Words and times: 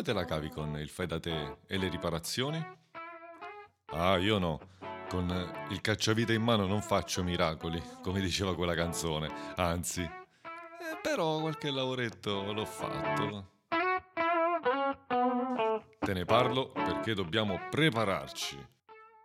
come 0.00 0.02
te 0.02 0.12
la 0.14 0.24
cavi 0.24 0.48
con 0.48 0.78
il 0.78 0.88
fai 0.88 1.06
da 1.06 1.20
te 1.20 1.58
e 1.66 1.76
le 1.76 1.88
riparazioni? 1.88 2.64
Ah, 3.88 4.16
io 4.16 4.38
no. 4.38 4.58
Con 5.10 5.28
il 5.68 5.80
cacciavite 5.82 6.32
in 6.32 6.42
mano 6.42 6.64
non 6.64 6.80
faccio 6.80 7.22
miracoli, 7.22 7.82
come 8.02 8.20
diceva 8.20 8.54
quella 8.54 8.74
canzone. 8.74 9.30
Anzi, 9.56 10.00
eh, 10.00 10.98
però 11.02 11.40
qualche 11.40 11.70
lavoretto 11.70 12.50
l'ho 12.50 12.64
fatto. 12.64 13.50
Te 15.98 16.12
ne 16.14 16.24
parlo 16.24 16.70
perché 16.70 17.12
dobbiamo 17.12 17.60
prepararci. 17.68 18.58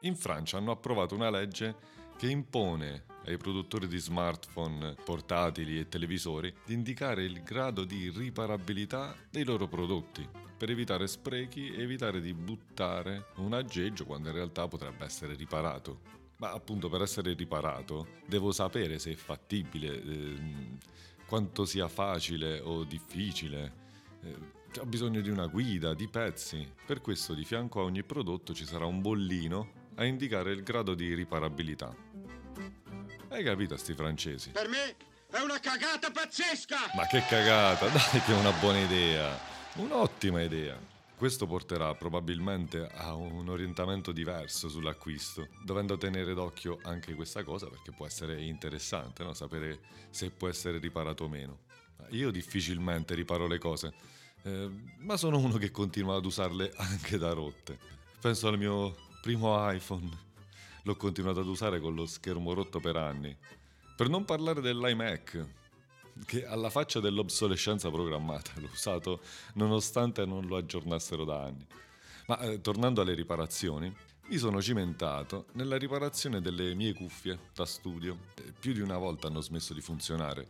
In 0.02 0.18
Francia 0.18 0.58
hanno 0.58 0.72
approvato 0.72 1.16
una 1.16 1.30
legge 1.30 1.76
che 2.18 2.30
impone 2.30 3.06
ai 3.26 3.38
produttori 3.38 3.88
di 3.88 3.98
smartphone, 3.98 4.96
portatili 5.04 5.80
e 5.80 5.88
televisori 5.88 6.54
di 6.66 6.74
indicare 6.74 7.24
il 7.24 7.42
grado 7.42 7.84
di 7.84 8.10
riparabilità 8.10 9.16
dei 9.30 9.44
loro 9.44 9.68
prodotti 9.68 10.28
per 10.58 10.70
evitare 10.70 11.08
sprechi 11.08 11.74
e 11.74 11.82
evitare 11.82 12.22
di 12.22 12.34
buttare 12.34 13.28
un 13.36 13.54
aggeggio 13.54 14.06
quando 14.06 14.30
in 14.30 14.36
realtà 14.36 14.68
potrebbe 14.68 15.04
essere 15.04 15.36
riparato. 15.36 16.14
Ma 16.38 16.52
appunto 16.52 16.90
per 16.90 17.02
essere 17.02 17.34
riparato 17.34 18.08
devo 18.26 18.52
sapere 18.52 19.00
se 19.00 19.12
è 19.12 19.16
fattibile, 19.16 20.02
eh, 20.04 20.38
quanto 21.26 21.66
sia 21.66 21.88
facile 21.88 22.60
o 22.60 22.84
difficile. 22.84 23.84
Eh, 24.22 24.54
ho 24.80 24.86
bisogno 24.86 25.22
di 25.22 25.30
una 25.30 25.48
guida, 25.48 25.94
di 25.94 26.08
pezzi. 26.08 26.68
Per 26.86 27.02
questo 27.02 27.34
di 27.34 27.46
fianco 27.46 27.80
a 27.80 27.84
ogni 27.84 28.04
prodotto 28.04 28.54
ci 28.54 28.66
sarà 28.66 28.86
un 28.86 29.02
bollino 29.02 29.84
a 29.96 30.06
indicare 30.06 30.52
il 30.52 30.64
grado 30.64 30.94
di 30.94 31.14
riparabilità. 31.14 31.96
Hai 33.36 33.44
capito 33.44 33.76
sti 33.76 33.94
francesi? 33.96 34.52
Per 34.52 34.70
me 34.70 34.96
è 35.30 35.42
una 35.42 35.60
cagata 35.60 36.10
pazzesca! 36.10 36.78
Ma 36.96 37.06
che 37.06 37.22
cagata, 37.28 37.90
dai 37.92 38.22
che 38.22 38.32
è 38.32 38.38
una 38.38 38.54
buona 38.54 38.80
idea, 38.80 39.38
un'ottima 39.74 40.42
idea. 40.42 40.80
Questo 41.18 41.46
porterà 41.46 41.94
probabilmente 41.96 42.88
a 42.90 43.14
un 43.14 43.50
orientamento 43.50 44.14
diverso 44.14 44.70
sull'acquisto, 44.70 45.50
dovendo 45.66 45.98
tenere 45.98 46.34
d'occhio 46.34 46.80
anche 46.84 47.14
questa 47.14 47.44
cosa 47.44 47.68
perché 47.68 47.92
può 47.92 48.06
essere 48.06 48.42
interessante 48.42 49.26
no? 49.26 49.34
sapere 49.34 49.82
se 50.12 50.30
può 50.30 50.48
essere 50.48 50.78
riparato 50.78 51.26
o 51.26 51.28
meno. 51.28 51.60
Io 52.12 52.32
difficilmente 52.32 53.16
riparo 53.16 53.48
le 53.48 53.58
cose, 53.58 53.94
eh, 54.44 54.70
ma 55.00 55.18
sono 55.18 55.40
uno 55.40 55.58
che 55.58 55.72
continua 55.72 56.16
ad 56.16 56.24
usarle 56.24 56.72
anche 56.78 57.18
da 57.18 57.34
rotte. 57.34 57.78
Penso 58.22 58.48
al 58.48 58.58
mio 58.58 58.96
primo 59.20 59.70
iPhone. 59.70 60.24
L'ho 60.86 60.96
continuato 60.96 61.40
ad 61.40 61.48
usare 61.48 61.80
con 61.80 61.96
lo 61.96 62.06
schermo 62.06 62.54
rotto 62.54 62.80
per 62.80 62.96
anni. 62.96 63.36
Per 63.96 64.08
non 64.08 64.24
parlare 64.24 64.62
dell'iMac, 64.62 65.46
che 66.28 66.46
alla 66.46 66.70
faccia 66.70 67.00
dell'obsolescenza 67.00 67.90
programmata 67.90 68.52
l'ho 68.58 68.70
usato 68.72 69.22
nonostante 69.54 70.26
non 70.26 70.46
lo 70.46 70.58
aggiornassero 70.58 71.24
da 71.24 71.42
anni. 71.42 71.66
Ma 72.28 72.38
eh, 72.42 72.62
tornando 72.62 73.02
alle 73.02 73.16
riparazioni, 73.16 73.92
mi 74.28 74.38
sono 74.38 74.62
cimentato 74.62 75.48
nella 75.54 75.78
riparazione 75.78 76.40
delle 76.40 76.76
mie 76.76 76.94
cuffie 76.94 77.40
da 77.56 77.66
studio. 77.66 78.20
Eh, 78.36 78.54
più 78.58 78.72
di 78.72 78.80
una 78.80 78.98
volta 79.00 79.26
hanno 79.26 79.42
smesso 79.42 79.74
di 79.74 79.82
funzionare, 79.82 80.48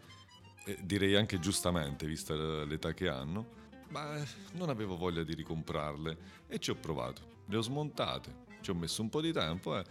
e 0.66 0.78
direi 0.82 1.16
anche 1.16 1.40
giustamente, 1.40 2.06
vista 2.06 2.36
l'età 2.36 2.94
che 2.94 3.08
hanno, 3.08 3.64
ma 3.88 4.18
eh, 4.18 4.28
non 4.56 4.68
avevo 4.68 4.98
voglia 4.98 5.24
di 5.24 5.34
ricomprarle 5.34 6.18
e 6.48 6.60
ci 6.60 6.72
ho 6.72 6.76
provato. 6.76 7.44
Le 7.46 7.56
ho 7.56 7.62
smontate, 7.62 8.44
ci 8.60 8.72
ho 8.72 8.76
messo 8.76 9.02
un 9.02 9.08
po' 9.10 9.22
di 9.22 9.32
tempo, 9.32 9.78
eh, 9.78 9.84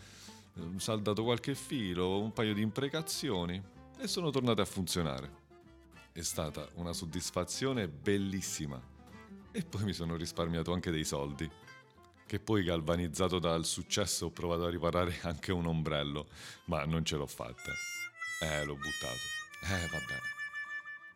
saldato 0.77 1.25
qualche 1.25 1.55
filo, 1.55 2.21
un 2.21 2.33
paio 2.33 2.55
di 2.55 2.63
imprecazioni 2.63 3.63
e 3.99 4.07
sono 4.07 4.31
tornate 4.31 4.61
a 4.61 4.65
funzionare. 4.65 5.43
È 6.13 6.23
stata 6.23 6.69
una 6.75 6.93
soddisfazione 6.93 7.89
bellissima. 7.89 8.81
E 9.51 9.63
poi 9.63 9.85
mi 9.85 9.93
sono 9.93 10.17
risparmiato 10.17 10.73
anche 10.73 10.91
dei 10.91 11.05
soldi. 11.05 11.51
Che 12.27 12.41
poi 12.41 12.65
galvanizzato 12.65 13.39
dal 13.39 13.65
successo 13.65 14.27
ho 14.27 14.31
provato 14.31 14.65
a 14.65 14.71
riparare 14.71 15.19
anche 15.23 15.53
un 15.53 15.67
ombrello, 15.67 16.29
ma 16.67 16.85
non 16.85 17.05
ce 17.05 17.17
l'ho 17.17 17.27
fatta. 17.27 17.73
Eh, 18.41 18.65
l'ho 18.65 18.75
buttato. 18.75 19.19
Eh, 19.63 19.89
va 19.89 19.99
bene. 20.07 20.35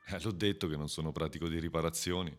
Eh, 0.07 0.23
l'ho 0.23 0.33
detto 0.33 0.69
che 0.69 0.77
non 0.77 0.89
sono 0.89 1.13
pratico 1.13 1.49
di 1.49 1.59
riparazioni. 1.59 2.37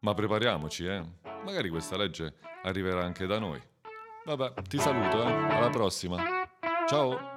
Ma 0.00 0.14
prepariamoci, 0.14 0.84
eh. 0.84 1.04
Magari 1.44 1.68
questa 1.68 1.96
legge 1.96 2.34
arriverà 2.62 3.04
anche 3.04 3.26
da 3.26 3.38
noi. 3.38 3.60
Vabbè, 4.24 4.52
ti 4.68 4.78
saluto, 4.78 5.22
eh. 5.22 5.32
Alla 5.32 5.70
prossima. 5.70 6.16
Ciao! 6.88 7.33